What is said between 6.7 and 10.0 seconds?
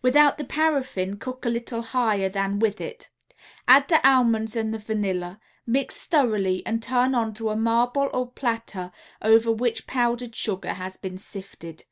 turn onto a marble or platter over which